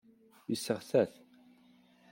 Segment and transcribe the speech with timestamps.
[0.49, 1.13] Yesseɣta-t.